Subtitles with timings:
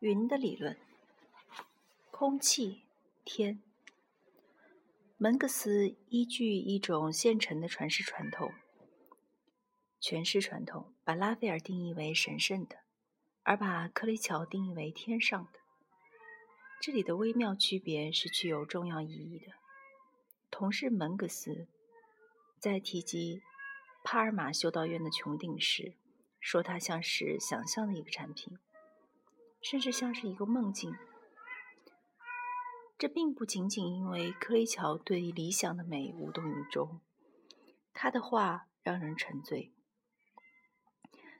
[0.00, 0.78] 云的理论，
[2.10, 2.84] 空气，
[3.22, 3.62] 天。
[5.18, 8.50] 门格斯依据一种现成的传世传统，
[10.00, 12.78] 诠释传统，把拉斐尔定义为神圣的，
[13.42, 15.60] 而把克雷乔定义为天上的。
[16.80, 19.52] 这里的微妙区别是具有重要意义的。
[20.50, 21.68] 同是门格斯，
[22.58, 23.42] 在提及
[24.02, 25.92] 帕尔马修道院的穹顶时，
[26.40, 28.58] 说它像是想象的一个产品。
[29.62, 30.96] 甚至像是一个梦境。
[32.98, 37.00] 这并不仅仅因为克雷乔对理想的美无动于衷，
[37.92, 39.72] 他的画让人沉醉。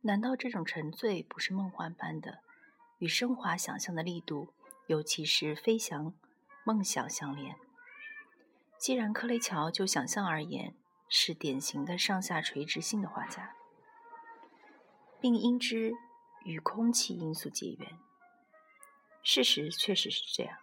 [0.00, 2.40] 难道这种沉醉不是梦幻般的，
[2.98, 4.52] 与升华想象的力度，
[4.86, 6.14] 尤其是飞翔
[6.64, 7.56] 梦想相连？
[8.78, 10.74] 既然克雷乔就想象而言
[11.08, 13.54] 是典型的上下垂直性的画家，
[15.20, 15.94] 并因之。
[16.46, 17.98] 与空气因素结缘，
[19.24, 20.58] 事实确实是这样。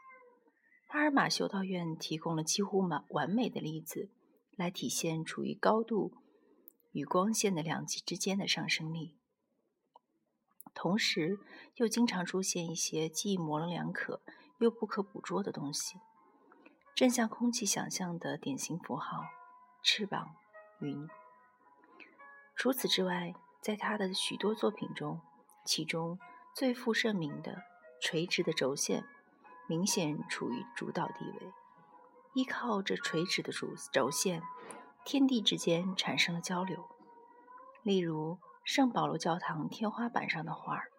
[0.87, 4.11] 帕尔马修道院提供了几乎完完美的例子，
[4.55, 6.13] 来体现处于高度
[6.91, 9.17] 与光线的两极之间的上升力，
[10.73, 11.39] 同时
[11.75, 14.21] 又经常出现一些既模棱两可
[14.59, 15.95] 又不可捕捉的东西，
[16.93, 19.23] 正像空气想象的典型符号——
[19.81, 20.35] 翅膀、
[20.81, 21.07] 云。
[22.55, 25.19] 除此之外，在他的许多作品中，
[25.65, 26.19] 其中
[26.53, 27.63] 最负盛名的
[28.01, 29.05] 垂直的轴线，
[29.67, 31.51] 明显处于主导地位。
[32.33, 34.41] 依靠着垂直的主轴线，
[35.05, 36.89] 天地之间产生了交流。
[37.83, 40.91] 例如，圣保罗教堂天花板上的画儿，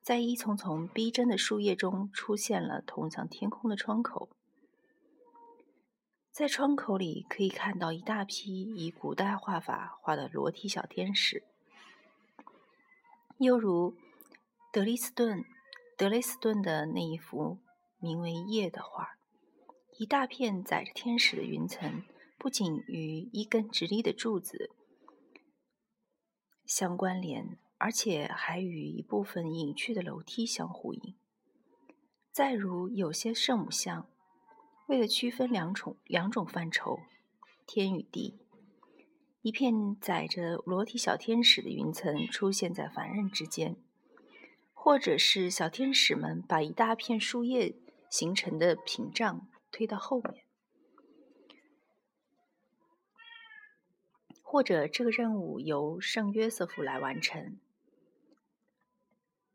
[0.00, 4.28] 在一丛丛逼真的树叶中出现了通向天空的窗口，
[6.30, 11.42] 在窗口里可以看到一大批以古代画法画的裸体小天使。
[13.38, 13.96] 又如
[14.72, 15.44] 德利斯顿、
[15.96, 17.60] 德雷斯顿的那一幅
[18.00, 19.16] 名为《夜》的画，
[19.96, 22.02] 一大片载着天使的云层，
[22.36, 24.70] 不仅与一根直立的柱子
[26.66, 31.14] 相关联，而且还与一部分隐去的楼梯相呼应。
[32.32, 34.08] 再如有些圣母像，
[34.88, 36.98] 为了区分两种两种范畴——
[37.68, 38.40] 天与地。
[39.42, 43.76] 一片载着裸体小天使的云层出现在凡人之间，
[44.84, 47.74] 或者是小天使们把一大片树叶
[48.10, 50.44] 形成的屏障推到后面，
[54.42, 57.58] 或者这个任务由圣约瑟夫来完成，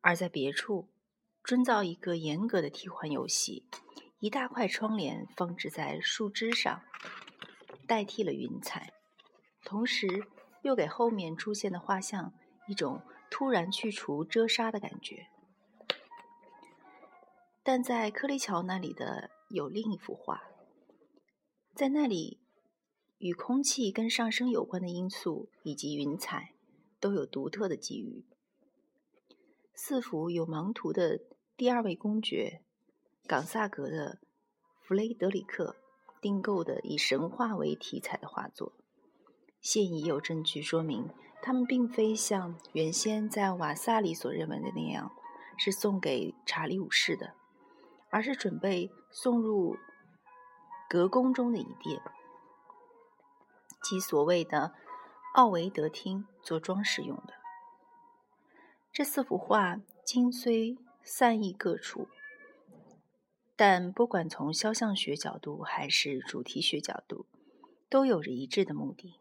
[0.02, 0.90] 而在别处
[1.44, 3.68] 遵照一个严格的替换游戏，
[4.18, 6.82] 一大块窗帘放置在树枝上，
[7.86, 8.92] 代替了云彩。
[9.64, 10.26] 同时，
[10.64, 12.34] 又给后面出现的画像
[12.68, 15.28] 一种突然去除遮纱的感觉。
[17.64, 20.42] 但在柯利乔那里的有另一幅画，
[21.76, 22.40] 在那里
[23.20, 26.56] 与空气跟上升有关的因素以及云彩
[27.00, 28.26] 都有独特的机遇。
[29.76, 31.22] 四幅有盲图的
[31.56, 32.64] 第二位公爵
[33.28, 34.20] 冈萨格的
[34.82, 35.76] 弗雷德里克
[36.22, 38.74] 订购的以神话为题材的画作。
[39.62, 41.10] 现已有证据说明，
[41.42, 45.12] 他们并非像原先在瓦萨里所认为的那样，
[45.58, 47.34] 是送给查理五世的，
[48.10, 49.78] 而是准备送入
[50.90, 52.02] 阁宫中的一殿，
[53.82, 54.74] 即所谓的
[55.34, 57.34] 奥维德厅做装饰用的。
[58.92, 62.08] 这四幅画今虽散佚各处，
[63.56, 67.26] 但不管从肖像学角度还是主题学角度，
[67.90, 69.20] 都有着一致的目的。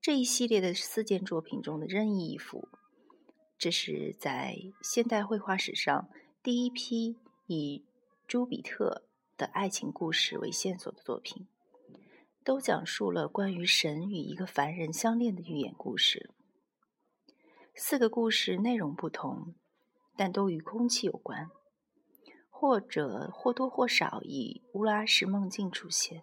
[0.00, 2.68] 这一系列的四件作品中的任意一幅，
[3.58, 6.08] 这是在现代绘画史上
[6.40, 7.84] 第一批以
[8.26, 9.02] 朱比特
[9.36, 11.48] 的爱情故事为线索的作品，
[12.44, 16.30] 都讲述了关于神与一个凡人相恋的寓言故事。
[17.74, 19.56] 四个故事内容不同，
[20.16, 21.50] 但都与空气有关，
[22.48, 26.22] 或者或多或少以乌拉什梦境出现，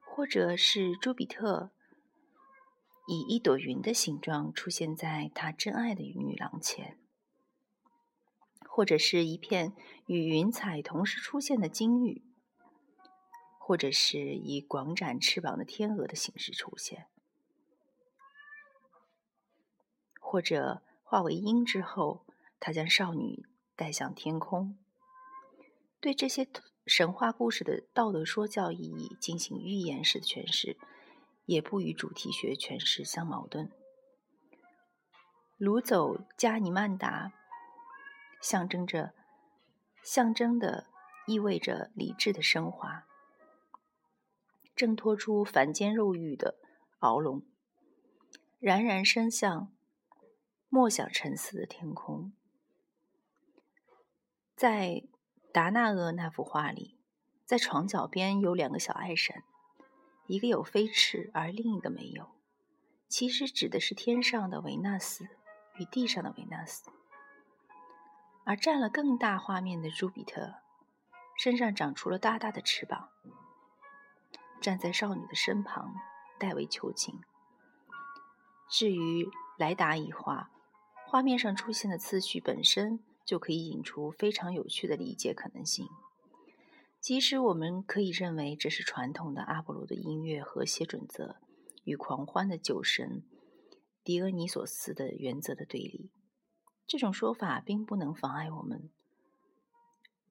[0.00, 1.70] 或者是朱比特。
[3.06, 6.98] 以一朵云的形状出现在他真爱的女郎前，
[8.68, 9.72] 或者是一片
[10.06, 12.24] 与云彩同时出现的金玉，
[13.60, 17.06] 或者是以广展翅膀的天鹅的形式出现，
[20.20, 22.26] 或者化为鹰之后，
[22.58, 24.76] 他将少女带向天空。
[26.00, 26.48] 对这些
[26.86, 30.76] 神话故事的道德说教意义进行寓言式的诠释。
[31.46, 33.72] 也不与主题学诠释相矛盾。
[35.58, 37.32] 掳走加尼曼达
[38.42, 39.14] 象征着
[40.04, 40.86] 象征的
[41.26, 43.06] 意味着理智的升华，
[44.74, 46.56] 挣脱出凡间肉欲的
[47.00, 47.42] 牢笼，
[48.58, 49.72] 冉冉升向
[50.68, 52.32] 莫想沉思的天空。
[54.54, 55.04] 在
[55.52, 56.98] 达那厄那幅画里，
[57.44, 59.42] 在床脚边有两个小爱神，
[60.26, 62.28] 一个有飞翅，而另一个没有。
[63.08, 65.28] 其实指的是天上的维纳斯
[65.76, 66.90] 与地上的维纳斯。
[68.44, 70.54] 而占了更大画面的朱比特，
[71.36, 73.08] 身上长出了大大的翅膀，
[74.60, 75.94] 站在少女的身旁，
[76.38, 77.20] 代为求情。
[78.68, 80.50] 至于莱达一画，
[81.06, 85.88] 画面上出现的次序本身就可以引出非常有趣的理解可能性。
[87.06, 91.36] 即使我们可以认为这是传统的阿波罗的音乐和谐准则
[91.84, 93.22] 与狂欢的酒神
[94.02, 96.10] 狄俄尼索斯的原则的对立。
[96.84, 98.90] 这种说法并不能妨碍我们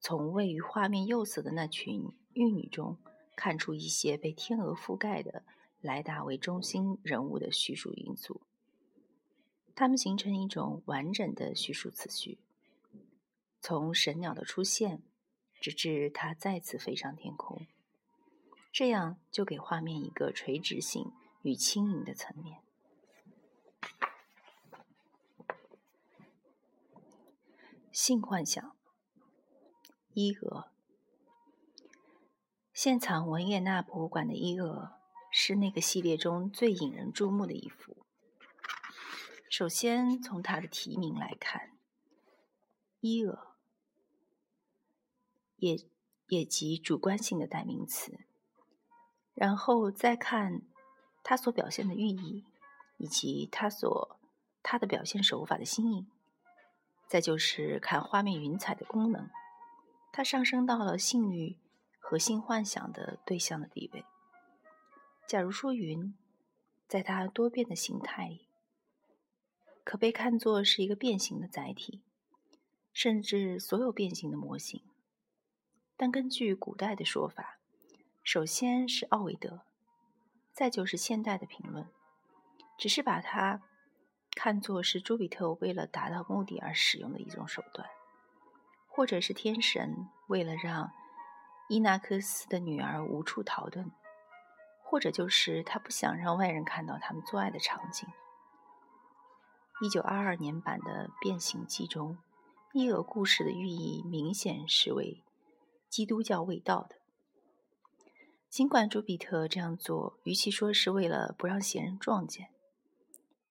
[0.02, 2.98] 从位于画面右侧的那群玉女中
[3.38, 5.46] 看出一些被天鹅覆盖的
[5.80, 8.42] 莱达为中心人物的叙述因素。
[9.74, 12.40] 它们形成一种完整的叙述次序，
[13.62, 15.02] 从神鸟的出现
[15.60, 17.66] 直至它再次飞上天空，
[18.72, 21.12] 这样就给画面一个垂直性
[21.42, 22.62] 与轻盈的层面。
[27.92, 28.76] 性幻想，
[30.14, 30.70] 伊俄。
[32.74, 35.00] 现藏维也纳博物馆的伊俄
[35.32, 38.06] 是那个系列中最引人注目的一幅。
[39.50, 41.78] 首先从它的题名来看，
[43.00, 43.55] 伊俄
[45.66, 45.88] 也
[46.28, 48.20] 也即主观性的代名词。
[49.34, 50.62] 然后再看
[51.24, 52.46] 它所表现的寓意，
[52.98, 54.20] 以及它所
[54.62, 56.08] 它的表现手法的新颖。
[57.08, 59.30] 再就是看画面云彩的功能，
[60.12, 61.58] 它上升到了性欲
[62.00, 64.06] 和性幻想的对象的地位。
[65.28, 66.16] 假如说云，
[66.88, 68.48] 在它多变的形态里，
[69.84, 72.02] 可被看作是一个变形的载体，
[72.92, 74.82] 甚至所有变形的模型。
[75.98, 77.58] 但根据古代的说法，
[78.24, 79.62] 首先是奥维德，
[80.52, 81.88] 再就是现代的评论，
[82.78, 83.62] 只是把它。
[84.38, 87.88] 看作是朱比特为了达到目的而使用的一种手段，
[88.86, 90.92] 或者是天神为了让
[91.70, 93.92] 伊纳克斯的女儿无处逃遁，
[94.84, 98.10] 或者就是他不想让外人看到他们做爱的场景。
[99.82, 102.18] 一九二二年版的《变形记》中，
[102.74, 105.24] 伊俄故事的寓意明显是为
[105.90, 106.98] 基督教味道的。
[108.50, 112.50] 尽管朱比特这样做，与其说是为了不让闲人撞见。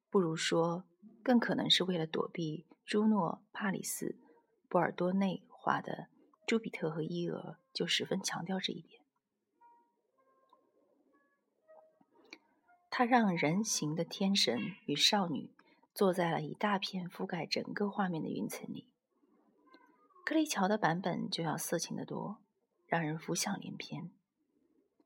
[0.09, 0.85] 不如说，
[1.23, 4.07] 更可能是为了躲避朱诺帕里斯·
[4.69, 6.09] 波尔多内画的
[6.47, 9.03] 朱比特和伊俄，就十分强调这一点。
[12.89, 15.51] 他让人形的天神与少女
[15.93, 18.87] 坐在了一大片覆盖整个画面的云层里。
[20.25, 22.39] 克利乔的版本就要色情得多，
[22.87, 24.11] 让人浮想联翩。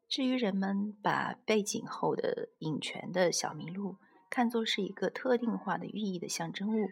[0.08, 3.96] 至于人们把背景后的隐泉的小麋鹿。
[4.30, 6.90] 看作是一个特定化的寓意的象征物，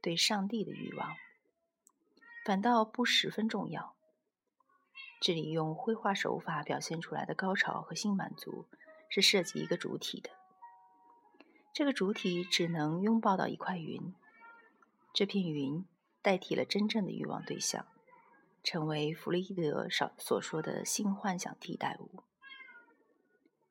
[0.00, 1.14] 对上帝的欲望
[2.44, 3.94] 反倒不十分重要。
[5.20, 8.66] 这里用绘画手法表现出来的高潮和性满足，
[9.08, 10.30] 是涉及一个主体的。
[11.72, 14.12] 这个主体只能拥抱到一块云，
[15.14, 15.84] 这片云
[16.22, 17.86] 代替了真正的欲望对象，
[18.62, 22.22] 成为弗洛伊德少所说的性幻想替代物。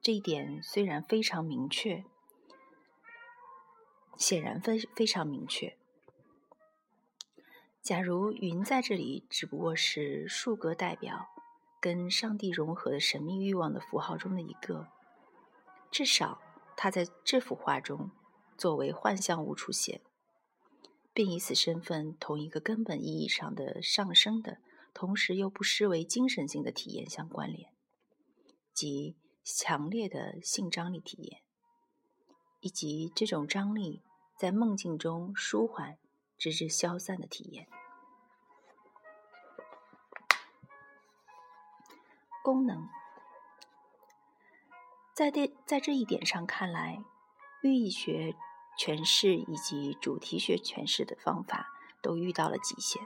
[0.02, 2.04] 这一点虽然非常明确。
[4.18, 5.78] 显然非非常明确。
[7.84, 11.28] 假如云在这里只不过是数个代表
[11.80, 14.88] 跟上帝融合的神秘欲望的符号中的一个，
[15.92, 16.42] 至少
[16.76, 18.10] 它在这幅画中
[18.58, 20.02] 作为幻象物出现，
[21.18, 24.60] 并以此身份同一个根本意义上的上升的，
[24.94, 27.74] 同时又不失为精神性的体验相关联，
[28.72, 31.42] 即强烈的性张力体验，
[32.60, 34.04] 以及这种张力。
[34.38, 35.98] 在梦境中舒缓，
[36.38, 37.68] 直至消散的体验。
[42.44, 42.88] 功能，
[45.16, 47.04] 在这在这一点上看来，
[47.64, 48.36] 寓意学
[48.78, 51.68] 诠释以及主题学诠释的方法
[52.02, 53.02] 都遇到了极限。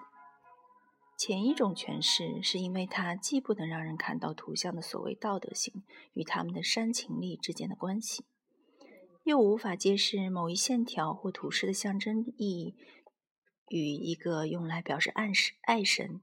[1.17, 8.25] 前一种诠释是因为它既不能让人看到图像的所谓道德性与它们的煽情力之间的关系。
[9.23, 12.75] 又无法揭示某一线条或图示的象征意义
[13.69, 16.21] 与一个用来表示暗示爱神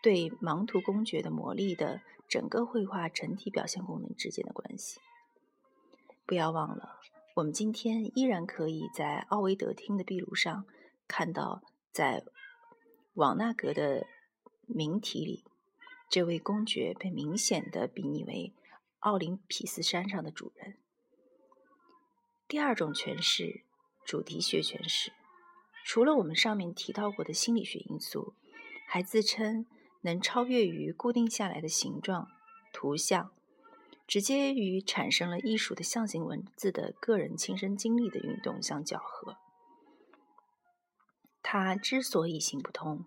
[0.00, 5.00] 对盲图公爵的魔力的整个绘画整体表现功能之间的关系。
[6.24, 7.00] 不要忘了，
[7.36, 10.64] 我们今天依然可以在奥维德厅的壁炉上
[11.06, 11.62] 看到，
[11.92, 12.24] 在
[13.12, 14.06] 瓦纳格的
[14.64, 15.44] 铭题里，
[16.08, 18.54] 这位公爵被明显的比拟为
[19.00, 20.78] 奥林匹斯山上的主人。
[22.48, 23.64] 第二种诠释，
[24.06, 25.12] 主题学诠释，
[25.84, 28.32] 除了我们上面提到过的心理学因素，
[28.86, 29.66] 还自称
[30.00, 32.30] 能超越于固定下来的形状、
[32.72, 33.35] 图像。
[34.06, 39.36] 直接与产生了艺术的象形文字的个人亲身经历的运动相搅和。
[41.42, 43.04] 它之所以行不通，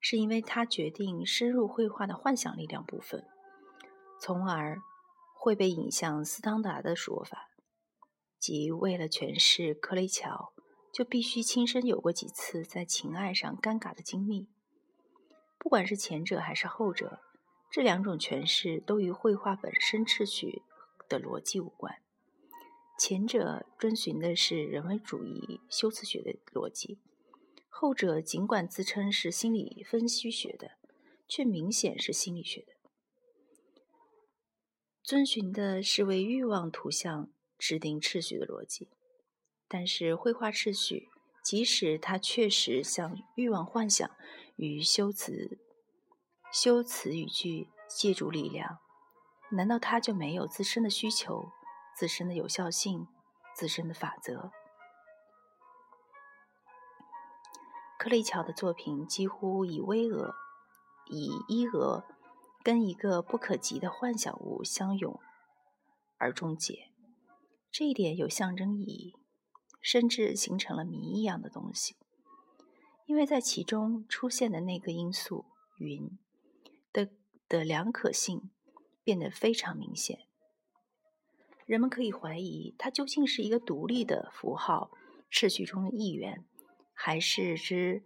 [0.00, 3.26] 是因为它决定深入绘画的幻想力量部分，
[4.20, 4.80] 从而
[5.34, 7.48] 会被引向斯汤达的说法，
[8.38, 10.52] 即为了诠释克雷乔，
[10.92, 14.48] 就必须亲身有过几次在情爱上尴尬的经历。
[15.58, 17.20] 不管是前者还是后者。
[17.76, 20.62] 这两种诠释都与绘画本身秩序
[21.10, 22.00] 的逻辑无关。
[22.98, 26.98] 前者遵循的是人为主义修辞学的逻辑，
[27.68, 30.78] 后者尽管自称是心理分析学的，
[31.28, 32.72] 却明显是心理学的。
[35.02, 38.88] 遵循的是为欲望图像制定秩序的逻辑，
[39.68, 41.10] 但是绘画秩序，
[41.44, 44.10] 即使它确实像欲望幻想
[44.56, 45.58] 与修辞。
[46.58, 48.78] 修辞语句借助力量，
[49.50, 51.52] 难道它就没有自身的需求、
[51.94, 53.06] 自身的有效性、
[53.54, 54.50] 自身的法则？
[57.98, 60.32] 克雷乔的作品几乎以巍峨、
[61.10, 62.06] 以伊俄
[62.64, 65.20] 跟一个不可及的幻想物相拥
[66.16, 66.90] 而终结，
[67.70, 69.14] 这一点有象征意义，
[69.82, 71.96] 甚至形成了谜一样的东西，
[73.04, 75.44] 因为在其中出现的那个因素——
[75.76, 76.18] 云。
[76.96, 77.10] 的
[77.46, 78.50] 的两可性
[79.04, 80.20] 变得非常明显。
[81.66, 84.90] 人们可以怀疑，它究竟是一个独立的符号
[85.30, 86.46] 秩序中的一员，
[86.94, 88.02] 还是之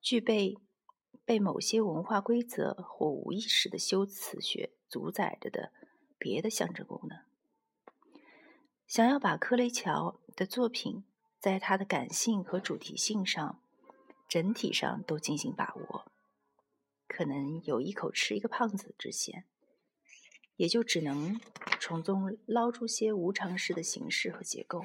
[0.00, 0.56] 具备
[1.24, 5.72] 被某些文化规则或无意识的修辞学主宰着的
[6.18, 7.20] 别的象征功能。
[8.86, 11.04] 想要把克雷乔的作品
[11.38, 13.60] 在他的感性和主题性上
[14.28, 16.10] 整体上都进行把握。
[17.08, 19.44] 可能有一口吃一个胖子之嫌，
[20.56, 21.40] 也就只能
[21.80, 24.84] 从中捞出些无常识的形式和结构。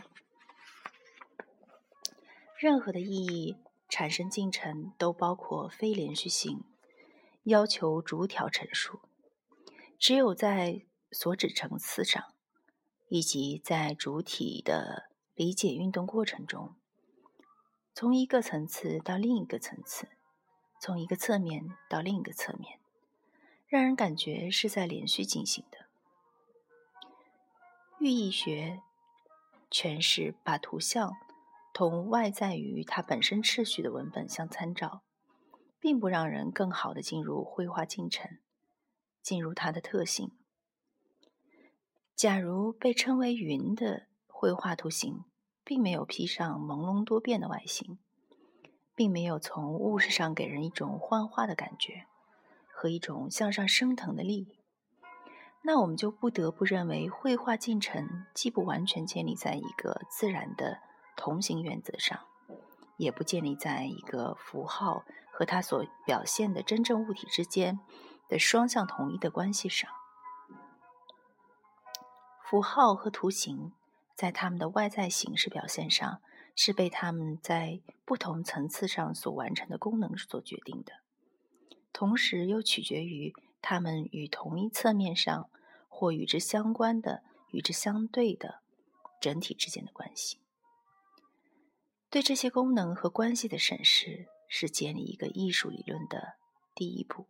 [2.58, 3.58] 任何的意义
[3.90, 6.64] 产生进程都包括非连续性，
[7.44, 9.00] 要求逐条陈述。
[9.98, 12.34] 只有在所指层次上，
[13.10, 16.76] 以及在主体的理解运动过程中，
[17.94, 20.08] 从一个层次到另一个层次。
[20.82, 22.80] 从一个侧面到另一个侧面，
[23.68, 25.86] 让人感觉是在连续进行的。
[28.00, 28.82] 寓意学
[29.70, 31.14] 诠释把图像
[31.72, 35.04] 同外在于它本身秩序的文本相参照，
[35.80, 38.40] 并不让人更好的进入绘画进程，
[39.22, 40.32] 进入它的特性。
[42.16, 45.26] 假如被称为云的绘画图形，
[45.64, 48.00] 并没有披上朦胧多变的外形。
[49.02, 52.06] 并没有从物质上给人一种幻化的感觉
[52.72, 54.60] 和一种向上升腾的力，
[55.64, 60.82] 那我们就不得不认为绘画进程既不完全建立在一个自然的
[61.18, 62.20] 同行原则上，
[62.98, 67.80] 也不建立在一个符号和它所表现的真正物体之间
[68.30, 69.90] 的双向统一的关系上。
[72.44, 73.74] 符号和图形
[74.14, 76.22] 在它们的外在形式表现上。
[76.56, 80.94] 是被他们在不同层次上所完成的功能所决定的，
[81.92, 85.50] 同时又取决于他们与同一侧面上
[85.88, 88.62] 或与之相关的、与之相对的
[89.20, 90.40] 整体之间的关系。
[92.10, 96.34] 对这些功能和关系的审视，是建立一个艺术理论的
[96.76, 97.28] 第一步。